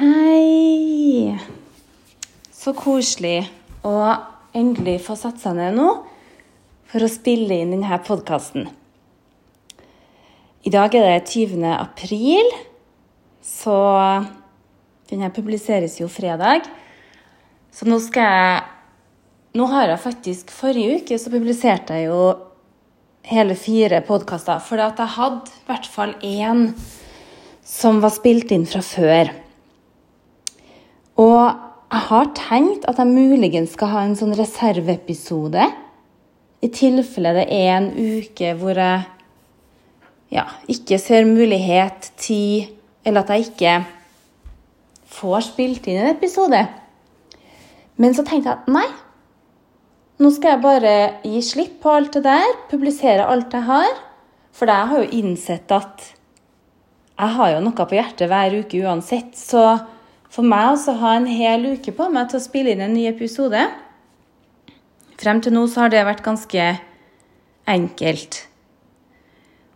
[0.00, 1.34] Hei.
[2.56, 3.42] Så koselig
[3.84, 3.92] å
[4.56, 5.88] endelig få satt seg ned nå
[6.88, 8.70] for å spille inn denne podkasten.
[10.64, 11.66] I dag er det 20.
[11.74, 12.48] april,
[13.44, 13.76] så
[15.12, 16.64] denne publiseres jo fredag.
[17.68, 18.64] Så nå skal jeg
[19.60, 22.24] Nå har jeg faktisk Forrige uke så publiserte jeg jo
[23.26, 24.64] hele fire podkaster.
[24.64, 26.68] For jeg hadde i hvert fall én
[27.66, 29.34] som var spilt inn fra før.
[31.20, 31.40] Og
[31.90, 35.66] jeg har tenkt at jeg muligens skal ha en sånn reserveepisode.
[36.60, 39.06] I tilfelle det er en uke hvor jeg
[40.30, 42.70] ja, ikke ser mulighet, tid,
[43.04, 43.74] eller at jeg ikke
[45.10, 46.60] får spilt inn en episode.
[48.00, 48.86] Men så tenkte jeg at nei,
[50.20, 50.94] nå skal jeg bare
[51.26, 53.90] gi slipp på alt det der, publisere alt jeg har.
[54.54, 56.06] For jeg har jo innsett at
[57.20, 59.34] jeg har jo noe på hjertet hver uke uansett.
[59.36, 59.64] Så
[60.30, 63.06] for meg å ha en hel uke på meg til å spille inn en ny
[63.10, 63.64] episode
[65.20, 66.66] Frem til nå så har det vært ganske
[67.68, 68.38] enkelt.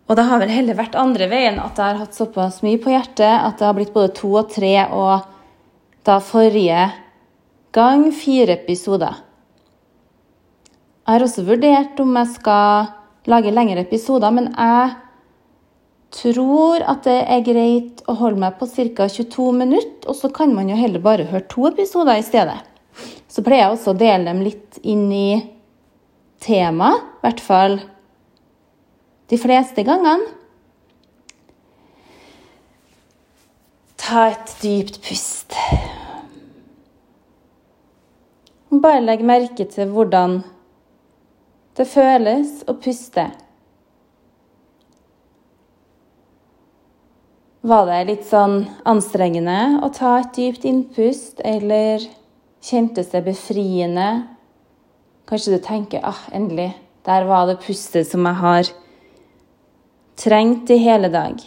[0.08, 2.92] Og det har vel heller vært andre veien, at jeg har hatt såpass mye på
[2.92, 5.26] hjertet at det har blitt både to og tre, og
[6.08, 6.86] da forrige
[7.76, 9.20] gang fire episoder.
[11.04, 12.92] Jeg har også vurdert om jeg skal
[13.28, 14.94] lage lengre episoder, men jeg
[16.14, 19.08] tror at det er greit å holde meg på ca.
[19.10, 22.60] 22 minutter, og så kan man jo heller bare høre to episoder i stedet.
[23.28, 25.42] Så pleier jeg også å dele dem litt inn i
[26.44, 27.78] tema, i hvert fall
[29.32, 30.30] de fleste gangene.
[34.04, 35.56] Ta et dypt pust.
[38.84, 40.42] Bare legg merke til hvordan
[41.78, 43.30] det føles å puste.
[47.64, 52.02] Var det litt sånn anstrengende å ta et dypt innpust, eller
[52.60, 54.08] kjentes det befriende?
[55.24, 56.74] Kanskje du tenker ah, endelig,
[57.08, 58.68] der var det pustet som jeg har
[60.20, 61.40] trengt i hele dag.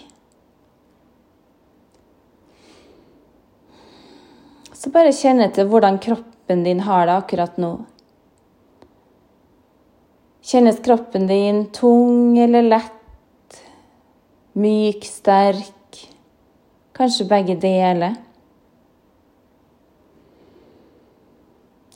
[4.74, 7.72] Så bare kjenn etter hvordan kroppen din har det akkurat nå.
[10.42, 13.66] Kjennes kroppen din tung eller lett?
[14.58, 15.77] Myk, sterk?
[16.98, 18.16] Kanskje begge deler?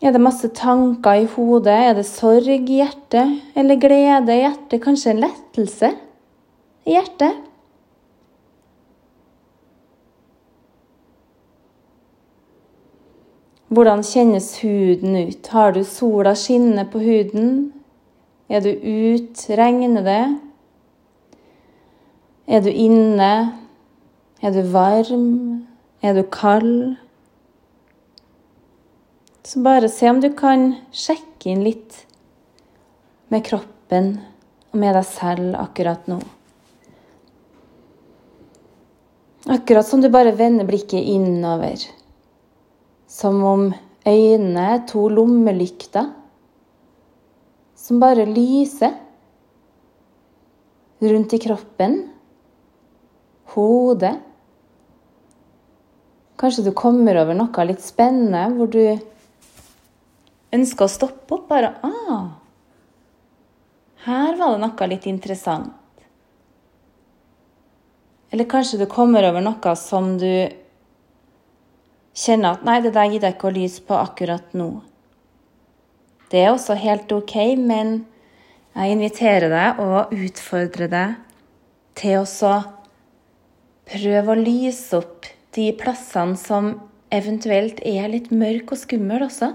[0.02, 1.74] Er det masse tanker i hodet?
[1.74, 3.40] Er det sorg i hjertet?
[3.58, 4.82] Eller glede i hjertet?
[4.82, 5.92] Kanskje en lettelse
[6.86, 7.38] i hjertet?
[13.72, 15.48] Hvordan kjennes huden ut?
[15.48, 17.72] Har du sola skinne på huden?
[18.50, 19.56] Er du ute?
[19.58, 20.24] Regner det?
[22.48, 23.61] Er du inne?
[24.42, 25.68] Er du varm?
[26.02, 26.96] Er du kald?
[29.46, 32.00] Så bare se om du kan sjekke inn litt
[33.30, 34.16] med kroppen
[34.72, 36.18] og med deg selv akkurat nå.
[39.52, 41.78] Akkurat som du bare vender blikket innover.
[43.10, 43.68] Som om
[44.08, 46.10] øynene er to lommelykter
[47.82, 48.94] som bare lyser
[51.02, 51.96] rundt i kroppen,
[53.54, 54.18] hodet.
[56.42, 58.82] Kanskje du kommer over noe litt spennende hvor du
[60.56, 61.44] ønsker å stoppe opp.
[61.52, 62.32] Bare ah,
[64.08, 65.78] her var det noe litt interessant.
[68.32, 70.50] Eller kanskje du kommer over noe som du
[72.18, 74.70] kjenner at Nei, det der gidder jeg ikke å lyse på akkurat nå.
[76.32, 78.00] Det er også helt ok, men
[78.72, 81.16] jeg inviterer deg og utfordrer deg
[82.00, 82.56] til å
[83.92, 86.74] prøve å lyse opp de plassene som
[87.12, 89.52] eventuelt er litt mørke og skumle også.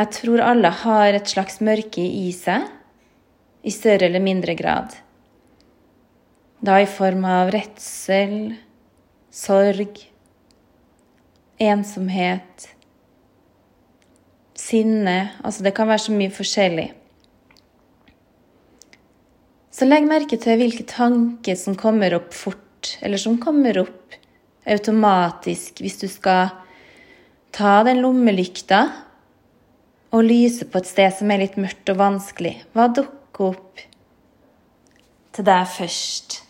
[0.00, 2.64] Jeg tror alle har et slags mørke i seg,
[3.60, 4.94] i større eller mindre grad.
[6.64, 8.54] Da i form av redsel,
[9.32, 10.00] sorg,
[11.60, 12.68] ensomhet,
[14.60, 16.90] sinne Altså det kan være så mye forskjellig.
[19.70, 24.16] Så legg merke til hvilke tanker som kommer opp fort, eller som kommer opp
[24.70, 26.50] automatisk hvis du skal
[27.54, 28.80] ta den lommelykta
[30.10, 32.56] og lyse på et sted som er litt mørkt og vanskelig.
[32.74, 33.82] Hva dukker opp
[35.36, 36.40] til deg først?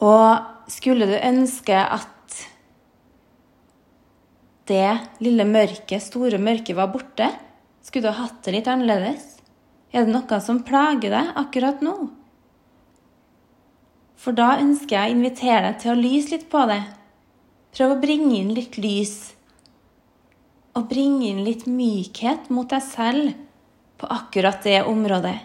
[0.00, 2.08] Og skulle du ønske at
[4.70, 7.28] det lille mørket, store mørket, var borte?
[7.84, 9.39] Skulle du hatt det litt annerledes?
[9.90, 11.96] Er det noe som plager deg akkurat nå?
[14.20, 16.82] For da ønsker jeg å invitere deg til å lyse litt på det.
[17.74, 19.32] Prøv å bringe inn litt lys.
[20.78, 23.32] Og bringe inn litt mykhet mot deg selv
[24.00, 25.38] på akkurat det området.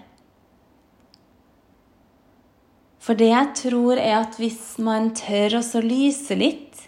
[3.01, 6.83] For det jeg tror, er at hvis man tør å lyse litt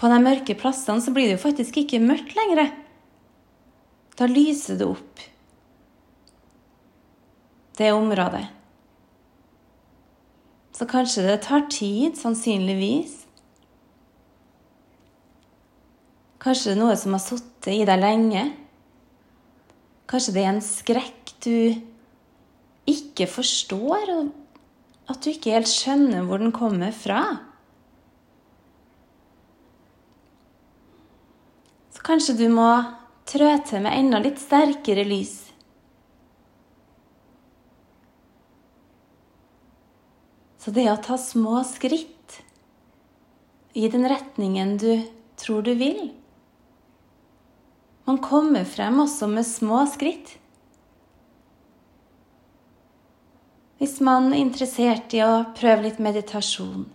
[0.00, 2.70] på de mørke plassene, så blir det jo faktisk ikke mørkt lenger.
[4.16, 5.24] Da lyser det opp
[7.80, 8.46] det området.
[10.76, 13.18] Så kanskje det tar tid, sannsynligvis.
[16.40, 18.44] Kanskje det er noe som har sittet i deg lenge.
[20.08, 21.76] Kanskje det er en skrekk du
[22.88, 27.20] ikke forstår, og at du ikke helt skjønner hvor den kommer fra.
[31.92, 32.70] Så kanskje du må
[33.28, 35.49] trø til med enda litt sterkere lys.
[40.60, 42.40] Så det å ta små skritt
[43.72, 44.92] i den retningen du
[45.40, 46.10] tror du vil
[48.04, 50.32] Man kommer frem også med små skritt.
[53.78, 56.88] Hvis man er interessert i å prøve litt meditasjon,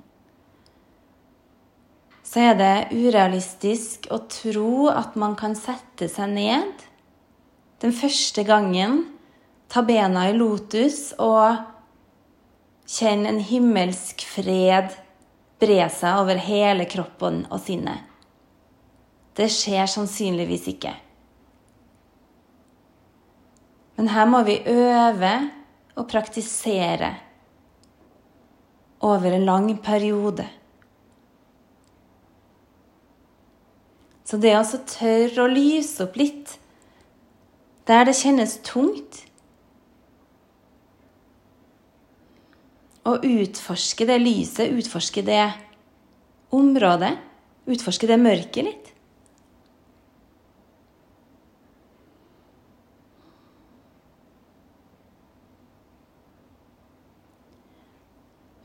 [2.25, 6.83] så er det urealistisk å tro at man kan sette seg ned
[7.79, 9.05] den første gangen,
[9.71, 11.74] ta bena i lotus og
[12.85, 14.93] Kjenn en himmelsk fred
[15.61, 18.03] bre seg over hele kroppen og sinnet.
[19.35, 20.93] Det skjer sannsynligvis ikke.
[23.95, 25.33] Men her må vi øve
[25.95, 27.13] og praktisere
[29.05, 30.45] over en lang periode.
[34.25, 36.57] Så det å tørre å lyse opp litt
[37.85, 39.21] der det kjennes tungt,
[43.05, 45.45] Å utforske det lyset, utforske det
[46.55, 47.13] området,
[47.69, 48.91] utforske det mørket litt.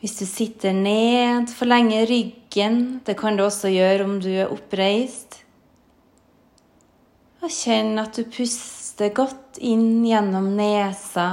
[0.00, 3.02] Hvis du sitter ned, forlenger ryggen.
[3.04, 5.42] Det kan du også gjøre om du er oppreist.
[7.44, 11.26] Og kjenn at du puster godt inn gjennom nesa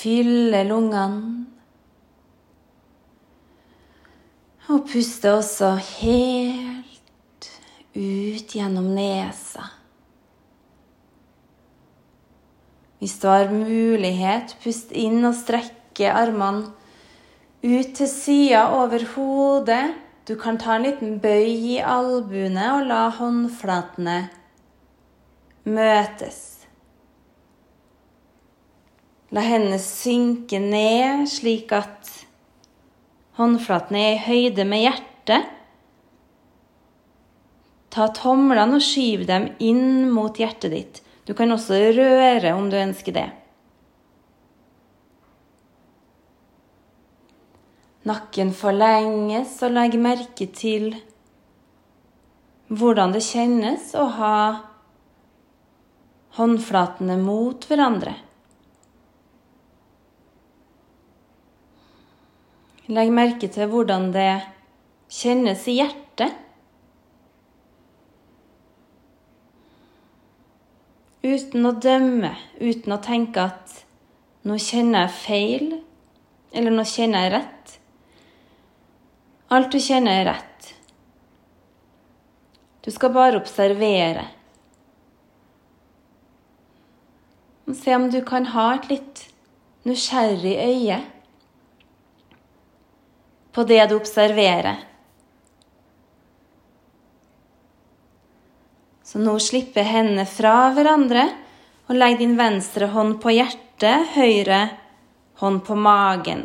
[0.00, 1.46] Fylle lungene.
[4.70, 7.48] Og puste også helt
[7.92, 9.66] ut gjennom nesa.
[13.00, 16.70] Hvis du har mulighet, pust inn og strekke armene
[17.60, 19.82] ut til sida over hodet.
[20.28, 24.20] Du kan ta en liten bøy i albuene og la håndflatene
[25.68, 26.59] møtes.
[29.30, 32.08] La hendene synke ned, slik at
[33.38, 35.50] håndflatene er i høyde med hjertet.
[37.90, 40.98] Ta tomlene og skyv dem inn mot hjertet ditt.
[41.26, 43.28] Du kan også røre om du ønsker det.
[48.10, 50.94] Nakken forlenges, og legg merke til
[52.70, 54.34] hvordan det kjennes å ha
[56.38, 58.16] håndflatene mot hverandre.
[62.90, 64.40] Legg merke til hvordan det
[65.10, 66.32] kjennes i hjertet.
[71.22, 73.84] Uten å dømme, uten å tenke at
[74.42, 75.78] 'nå kjenner jeg feil',
[76.52, 77.78] eller 'nå kjenner jeg rett'.
[79.50, 80.74] Alt du kjenner, er rett.
[82.84, 84.26] Du skal bare observere.
[87.74, 89.24] Se om du kan ha et litt
[89.86, 91.00] nysgjerrig øye
[93.52, 94.86] på det du observerer.
[99.04, 101.26] Så nå slipper hendene fra hverandre,
[101.90, 104.60] og legg din venstre hånd på hjertet, høyre
[105.42, 106.44] hånd på magen.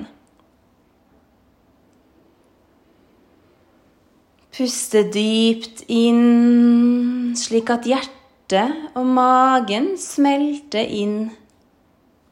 [4.56, 11.28] Puste dypt inn, slik at hjertet og magen smelter inn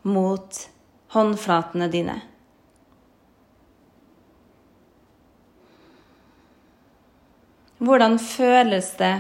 [0.08, 0.62] mot
[1.14, 2.22] håndflatene dine.
[7.84, 9.16] Hvordan føles det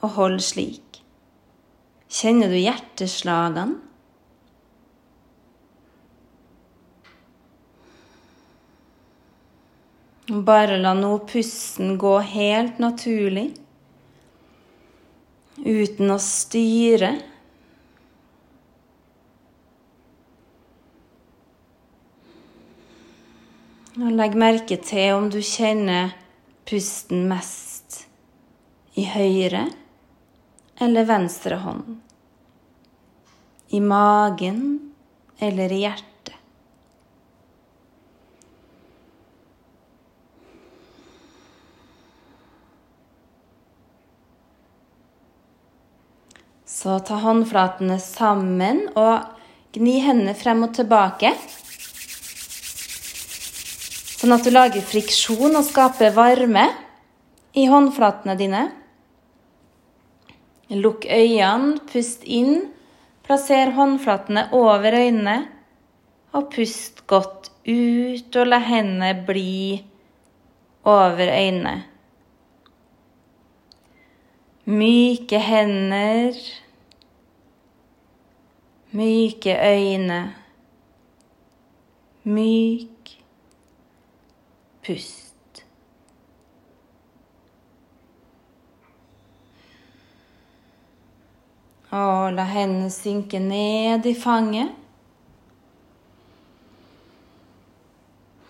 [0.00, 1.02] å holde slik?
[2.08, 3.82] Kjenner du hjerteslagene?
[10.28, 13.46] Bare la nå pusten gå helt naturlig,
[15.64, 17.10] uten å styre.
[23.98, 26.12] Og legg merke til om du kjenner
[26.68, 28.02] pusten mest
[28.98, 29.64] i høyre
[30.84, 31.96] eller venstre hånd.
[33.72, 34.60] I magen
[35.38, 36.34] eller i hjertet.
[46.68, 49.24] Så ta håndflatene sammen og
[49.74, 51.32] gni hendene frem og tilbake.
[54.18, 56.64] Sånn at du lager friksjon og skaper varme
[57.54, 58.64] i håndflatene dine.
[60.74, 62.64] Lukk øynene, pust inn.
[63.22, 65.36] Plasser håndflatene over øynene.
[66.34, 69.84] Og pust godt ut, og la hendene bli
[70.82, 71.76] over øynene.
[74.66, 76.42] Myke hender.
[78.98, 80.20] Myke øyne.
[82.26, 82.97] Myk
[84.88, 85.62] pust.
[91.92, 94.72] Og la hendene synke ned i fanget.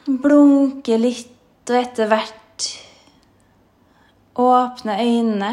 [0.09, 1.35] Blunke litt,
[1.69, 2.69] og etter hvert
[4.39, 5.51] åpne øynene.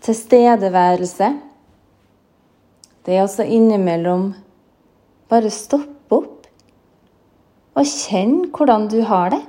[0.00, 1.30] Tilstedeværelse.
[3.06, 4.32] Det er også innimellom
[5.30, 6.48] bare stoppe opp
[7.78, 9.40] og kjenn hvordan du har det.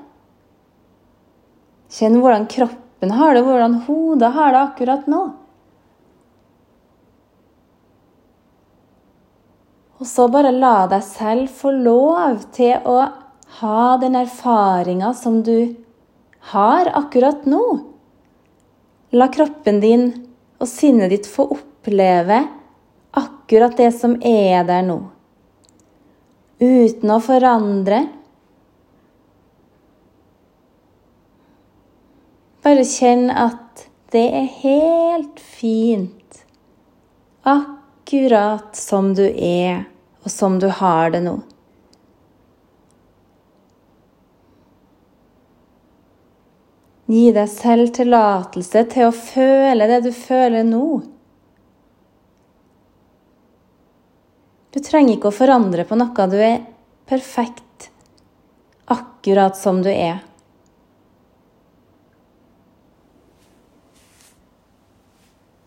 [1.91, 5.21] Kjenn hvordan kroppen har det, hvordan hodet har det akkurat nå.
[10.01, 13.01] Og så bare la deg selv få lov til å
[13.59, 15.75] ha den erfaringa som du
[16.53, 17.61] har akkurat nå.
[19.13, 20.07] La kroppen din
[20.61, 22.39] og sinnet ditt få oppleve
[23.11, 24.99] akkurat det som er der nå.
[26.61, 28.03] Uten å forandre.
[32.61, 36.43] Bare kjenn at det er helt fint.
[37.41, 39.87] Akkurat som du er,
[40.21, 41.39] og som du har det nå.
[47.11, 51.01] Gi deg selv tillatelse til å føle det du føler nå.
[54.71, 56.27] Du trenger ikke å forandre på noe.
[56.31, 56.61] Du er
[57.09, 57.89] perfekt
[58.91, 60.21] akkurat som du er.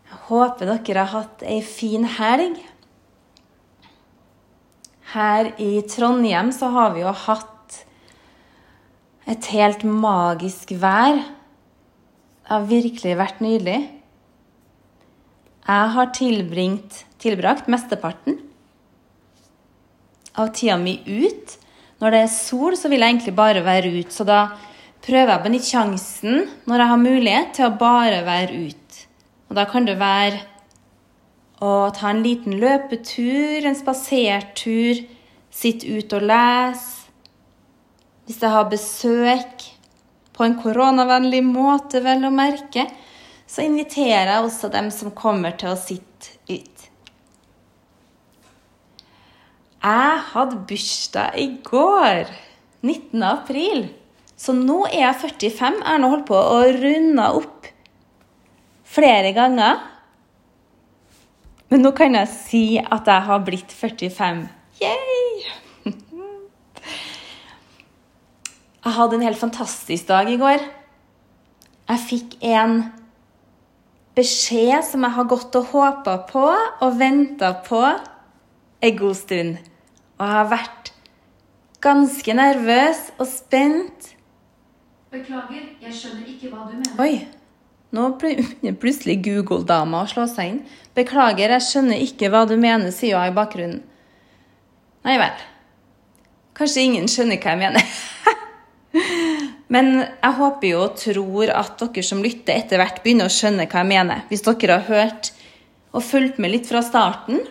[0.09, 2.57] Jeg håper dere har hatt ei fin helg.
[5.13, 7.83] Her i Trondheim så har vi jo hatt
[9.29, 11.21] et helt magisk vær.
[11.21, 13.77] Det har virkelig vært nydelig.
[15.65, 18.41] Jeg har tilbringt, tilbrakt mesteparten
[20.39, 21.59] av tida mi ut.
[22.03, 24.41] Når det er sol, så vil jeg egentlig bare være ute, så da
[25.05, 29.07] prøver jeg å benytte sjansen når jeg har mulighet, til å bare være ute.
[29.49, 30.41] Og da kan det være
[31.65, 35.05] å ta en liten løpetur, en spasertur,
[35.55, 37.05] sitte ute og lese,
[38.25, 39.67] hvis jeg har besøk
[40.35, 42.89] på en koronavennlig måte, vel å merke,
[43.47, 46.89] så inviterer jeg også dem som kommer til å sitte ut.
[49.85, 52.31] Jeg hadde bursdag i går,
[52.81, 53.23] 19.
[53.29, 53.83] april.
[54.33, 55.75] Så nå er jeg 45.
[55.77, 57.69] Jeg har nå holdt på å runde opp
[58.89, 59.83] flere ganger.
[61.69, 64.41] Men nå kan jeg si at jeg har blitt 45.
[64.81, 65.45] Yay!
[68.85, 70.65] Jeg hadde en helt fantastisk dag i går.
[71.93, 72.87] Jeg fikk en
[74.17, 79.74] beskjed som jeg har gått og håpa på og venta på en god stund.
[80.21, 80.93] Og har vært
[81.85, 84.13] ganske nervøs og spent.
[85.15, 86.95] Beklager, jeg skjønner ikke hva du mener.
[87.03, 87.27] Oi,
[87.95, 90.63] nå begynner plutselig Google-dama å slå seg inn.
[90.97, 93.83] Beklager, jeg skjønner ikke hva du mener, sier hun i bakgrunnen.
[95.05, 95.45] Nei vel.
[96.57, 97.95] Kanskje ingen skjønner hva jeg mener.
[99.75, 103.67] Men jeg håper jo og tror at dere som lytter, etter hvert begynner å skjønne
[103.67, 104.23] hva jeg mener.
[104.31, 105.33] Hvis dere har hørt
[105.95, 107.43] og fulgt med litt fra starten,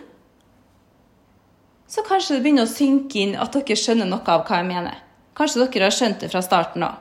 [1.94, 4.96] så kanskje det begynner å synke inn at dere skjønner noe av hva jeg mener.
[5.38, 6.96] Kanskje dere har skjønt det fra starten av.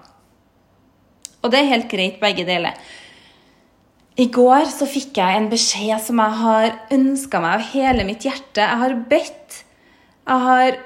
[1.41, 2.77] Og det er helt greit, begge deler.
[4.21, 8.27] I går så fikk jeg en beskjed som jeg har ønska meg av hele mitt
[8.27, 8.61] hjerte.
[8.61, 9.63] Jeg har bedt.
[10.29, 10.77] Jeg har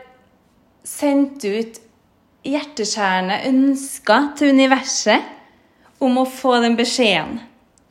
[0.87, 1.81] sendt ut
[2.47, 7.41] hjerteskjærende ønsker til universet om å få den beskjeden,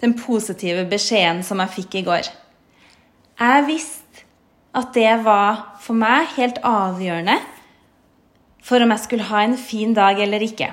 [0.01, 2.33] den positive beskjeden som jeg fikk i går.
[3.37, 4.06] Jeg visste
[4.77, 7.39] at det var for meg helt avgjørende
[8.67, 10.73] for om jeg skulle ha en fin dag eller ikke.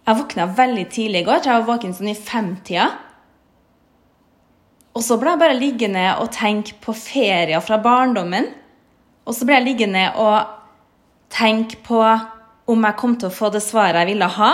[0.00, 1.44] Jeg våkna veldig tidlig i går.
[1.44, 2.88] Jeg var våken sånn i femtida.
[4.98, 8.48] Og så ble jeg bare liggende og tenke på ferier fra barndommen.
[9.22, 10.50] Og så ble jeg liggende og
[11.30, 12.00] tenke på
[12.70, 14.50] om jeg kom til å få det svaret jeg ville ha.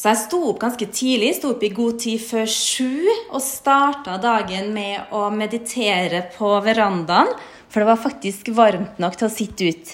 [0.00, 3.04] Så jeg sto opp ganske tidlig, sto opp i god tid før sju
[3.34, 7.28] og starta dagen med å meditere på verandaen,
[7.68, 9.90] for det var faktisk varmt nok til å sitte ut.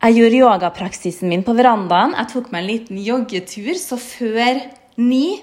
[0.00, 2.16] Jeg gjorde yogapraksisen min på verandaen.
[2.16, 4.62] Jeg tok meg en liten joggetur, så før
[4.96, 5.42] ni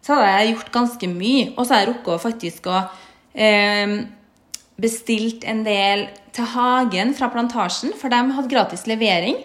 [0.00, 1.44] så hadde jeg gjort ganske mye.
[1.58, 2.78] Og så har jeg rukket faktisk å
[3.36, 3.94] eh,
[4.80, 9.36] bestilt en del til hagen fra Plantasjen, for de hadde gratis levering.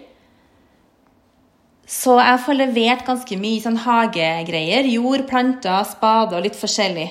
[1.84, 4.86] Så jeg får levert ganske mye sånn hagegreier.
[4.88, 7.10] Jord, planter, spade og litt forskjellig.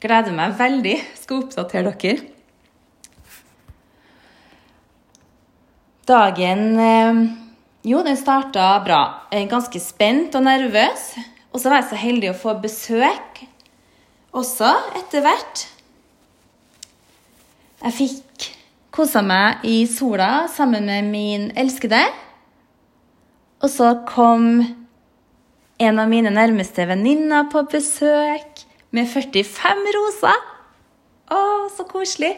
[0.00, 0.96] Gleder meg veldig.
[1.22, 2.28] Skal oppdatere dere.
[6.10, 7.20] Dagen eh,
[7.86, 9.02] Jo, den starta bra.
[9.32, 11.14] Ganske spent og nervøs.
[11.50, 13.44] Og så var jeg så heldig å få besøk
[14.36, 14.68] også
[15.00, 15.64] etter hvert.
[17.80, 18.50] Jeg fikk
[18.94, 22.04] kosa meg i sola sammen med min elskede.
[23.60, 24.62] Og så kom
[25.80, 28.64] en av mine nærmeste venninner på besøk
[28.96, 30.46] med 45 roser.
[31.30, 31.40] Å,
[31.70, 32.32] så koselig.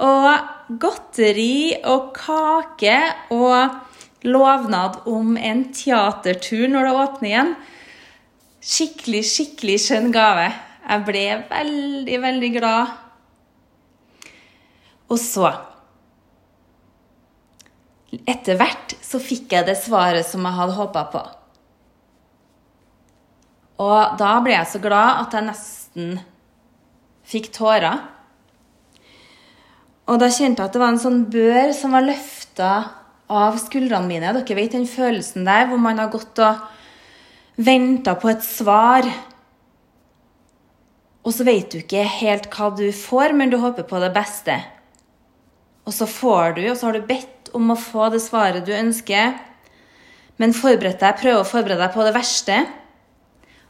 [0.00, 2.96] Og godteri og kake
[3.34, 7.52] og lovnad om en teatertur når det åpner igjen.
[8.58, 10.48] Skikkelig, skikkelig skjønn gave.
[10.88, 12.94] Jeg ble veldig, veldig glad.
[15.08, 15.50] Og så
[18.08, 21.24] etter hvert så fikk jeg det svaret som jeg hadde håpa på.
[23.84, 26.14] Og da ble jeg så glad at jeg nesten
[27.28, 28.00] fikk tårer.
[30.08, 32.72] Og da kjente jeg at det var en sånn bør som var løfta
[33.28, 34.32] av skuldrene mine.
[34.34, 36.64] Dere vet den følelsen der hvor man har gått og
[37.60, 39.06] venta på et svar.
[41.26, 44.56] Og så vet du ikke helt hva du får, men du håper på det beste.
[45.84, 48.72] Og så får du, og så har du bedt om å få det svaret du
[48.76, 49.36] ønsker,
[50.38, 52.58] men forbered deg, prøv å forberede deg på det verste.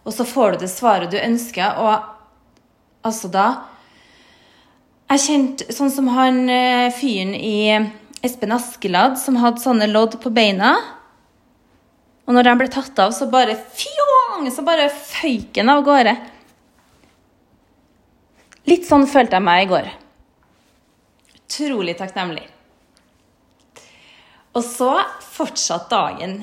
[0.04, 3.48] Og så får du det svaret du ønsker, og altså da
[5.08, 7.80] Jeg kjente sånn som han eh, fyren i
[8.20, 10.74] Espen Askeladd som hadde sånne lodd på beina.
[12.28, 16.12] Og når de ble tatt av, så bare fjong, så bare føyk han av gårde.
[18.68, 19.90] Litt sånn følte jeg meg i går.
[21.38, 22.44] Utrolig takknemlig.
[24.58, 24.92] Og så
[25.22, 26.40] fortsatte dagen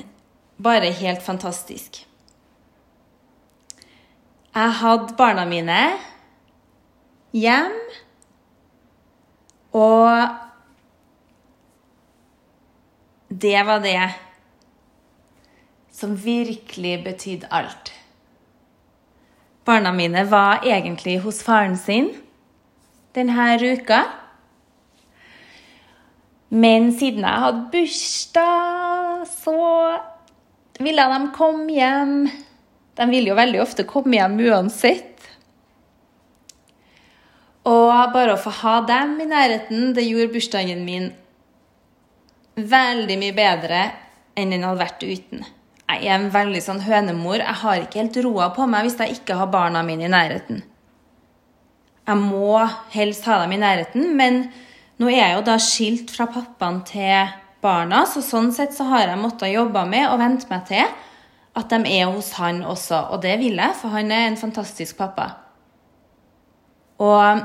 [0.62, 2.00] bare helt fantastisk.
[4.56, 5.80] Jeg hadde barna mine
[7.36, 7.74] hjem,
[9.76, 10.32] og
[13.28, 14.00] det var det
[15.92, 17.92] som virkelig betydde alt.
[19.68, 22.14] Barna mine var egentlig hos faren sin
[23.16, 24.06] denne uka.
[26.48, 29.58] Men siden jeg hadde bursdag, så
[30.78, 32.16] ville de komme hjem.
[32.96, 35.26] De vil jo veldig ofte komme hjem uansett.
[37.66, 41.10] Og bare å få ha dem i nærheten, det gjorde bursdagen min
[42.56, 43.80] veldig mye bedre
[44.38, 45.42] enn den hadde vært uten.
[45.86, 47.40] Jeg er en veldig sånn hønemor.
[47.42, 50.62] Jeg har ikke helt roa på meg hvis jeg ikke har barna mine i nærheten.
[52.06, 52.62] Jeg må
[52.94, 54.44] helst ha dem i nærheten, men
[54.96, 59.06] nå er jeg jo da skilt fra pappaen til barna, så sånn sett så har
[59.06, 60.86] jeg måttet jobbe med og vente meg til
[61.56, 63.08] at de er hos han også.
[63.12, 65.30] Og det vil jeg, for han er en fantastisk pappa.
[67.00, 67.44] Og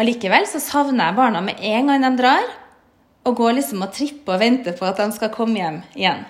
[0.00, 2.48] allikevel så savner jeg barna med en gang de drar,
[3.28, 6.22] og går liksom og tripper og venter på at de skal komme hjem igjen.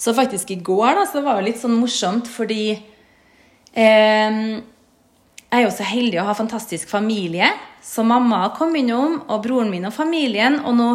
[0.00, 4.38] Så faktisk i går da, så var det litt sånn morsomt, fordi eh,
[5.50, 7.48] jeg er jo så heldig å ha fantastisk familie.
[7.82, 10.60] Så mamma kom innom, og broren min og familien.
[10.64, 10.90] Og nå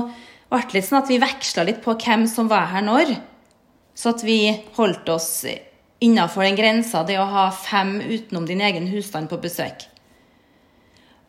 [0.51, 3.15] ble det litt sånn at vi veksla litt på hvem som var her når.
[3.95, 4.39] Så at vi
[4.77, 5.29] holdt oss
[6.03, 9.87] innafor den grensa, det å ha fem utenom din egen husstand på besøk.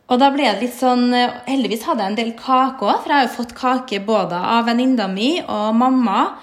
[0.07, 3.17] Og da ble det litt sånn Heldigvis hadde jeg en del kake òg, for jeg
[3.17, 6.37] har jo fått kake både av venninna mi og mamma.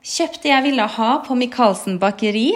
[0.00, 2.54] Kjøpte jeg ville ha på Michaelsen bakeri.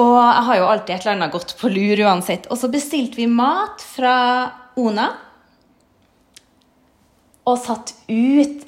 [0.00, 2.48] Og jeg har jo alltid et eller annet godt på lur uansett.
[2.50, 4.16] Og så bestilte vi mat fra
[4.80, 5.10] Ona.
[7.44, 8.64] Og satt ut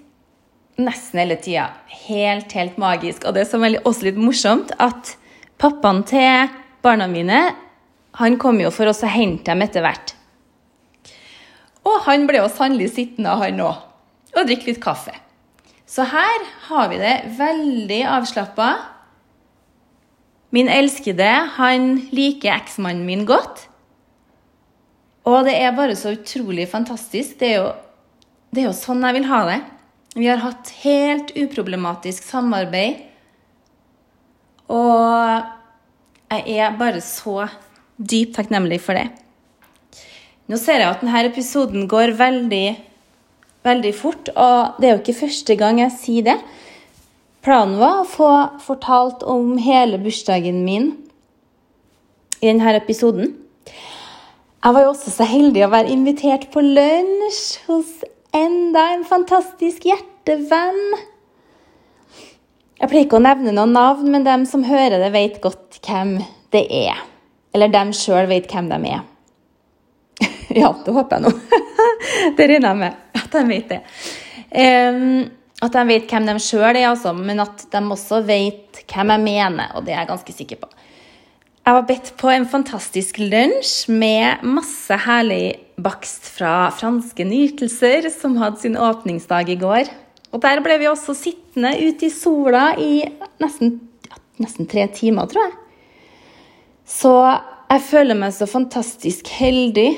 [0.76, 1.68] nesten hele tida.
[2.04, 3.24] Helt, helt magisk.
[3.24, 5.14] Og det som er også litt morsomt, at
[5.62, 6.50] pappaen til
[6.84, 7.46] barna mine
[8.18, 10.12] han kom jo for oss å hente dem etter hvert.
[11.84, 13.80] Og han ble jo sannelig sittende, han òg,
[14.34, 15.14] og drikke litt kaffe.
[15.86, 18.68] Så her har vi det veldig avslappa.
[20.54, 23.64] Min elskede, han liker eksmannen min godt.
[25.26, 27.38] Og det er bare så utrolig fantastisk.
[27.40, 27.72] Det er, jo,
[28.54, 29.58] det er jo sånn jeg vil ha det.
[30.14, 33.00] Vi har hatt helt uproblematisk samarbeid.
[34.70, 35.50] Og
[36.34, 37.48] jeg er bare så
[37.98, 39.08] dypt takknemlig for det.
[40.50, 42.66] Nå ser jeg at denne episoden går veldig,
[43.64, 46.36] veldig fort, og det er jo ikke første gang jeg sier det.
[47.44, 48.28] Planen var å få
[48.64, 50.94] fortalt om hele bursdagen min
[52.40, 53.34] i denne episoden.
[54.64, 57.90] Jeg var jo også så heldig å være invitert på lunsj hos
[58.32, 60.96] enda en fantastisk hjertevenn.
[62.80, 66.16] Jeg pleier ikke å nevne noen navn, men dem som hører det, vet godt hvem
[66.56, 67.04] det er.
[67.52, 69.04] Eller dem sjøl vet hvem de er.
[70.62, 71.60] ja, det håper jeg nå.
[72.40, 73.82] det regner jeg med at de vet det.
[74.48, 75.26] Um,
[75.64, 79.24] at de vet hvem de sjøl er, altså, men at de også vet hvem jeg
[79.24, 79.74] mener.
[79.74, 80.70] Og det er jeg ganske sikker på.
[81.64, 88.36] Jeg var bedt på en fantastisk lunsj med masse herlig bakst fra franske nytelser, som
[88.36, 89.88] hadde sin åpningsdag i går.
[90.34, 93.06] Og der ble vi også sittende ute i sola i
[93.40, 93.78] nesten,
[94.10, 95.56] ja, nesten tre timer, tror jeg.
[96.84, 97.14] Så
[97.70, 99.88] jeg føler meg så fantastisk heldig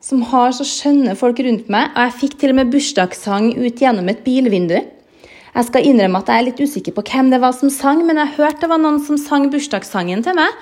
[0.00, 1.92] som har så skjønne folk rundt meg.
[1.92, 4.78] Og jeg fikk til og med bursdagssang ut gjennom et bilvindu.
[5.54, 8.20] Jeg skal innrømme at jeg er litt usikker på hvem det var som sang, men
[8.22, 10.54] jeg hørte det var noen som sang bursdagssangen til meg.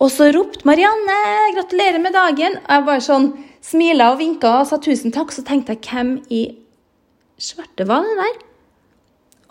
[0.00, 1.18] Og så ropte 'Marianne,
[1.54, 2.58] gratulerer med dagen'.
[2.68, 5.30] Jeg bare sånn smila og vinka og sa tusen takk.
[5.32, 6.56] Så tenkte jeg hvem i
[7.38, 8.40] svarte var det der?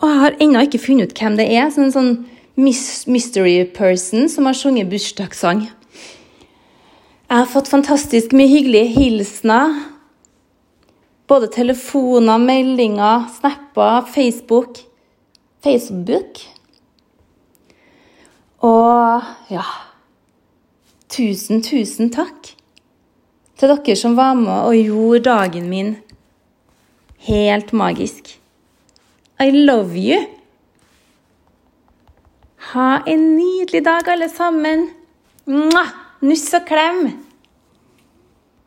[0.02, 1.70] Og jeg har ennå ikke funnet ut hvem det er.
[1.70, 5.70] Sånn, sånn mystery person som har sunget bursdagssang.
[7.30, 9.91] Jeg har fått fantastisk mye hyggelige hilsener.
[11.32, 14.78] Både telefoner, meldinger, snapper, Facebook.
[15.64, 16.40] Facebook.
[18.60, 19.64] Og ja
[21.08, 22.52] Tusen, tusen takk
[23.56, 25.94] til dere som var med og gjorde dagen min
[27.24, 28.34] helt magisk.
[29.40, 30.20] I love you.
[32.76, 34.90] Ha en nydelig dag, alle sammen.
[36.20, 37.06] Nuss og klem!